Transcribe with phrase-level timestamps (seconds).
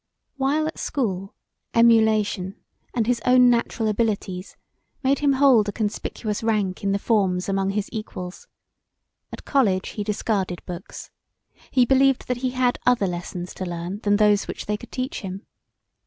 [0.37, 1.35] While at school,
[1.75, 2.55] emulation
[2.95, 4.57] and his own natural abilities
[5.03, 8.47] made him hold a conspicuous rank in the forms among his equals;
[9.31, 11.11] at college he discarded books;
[11.69, 15.21] he believed that he had other lessons to learn than those which they could teach
[15.21, 15.45] him.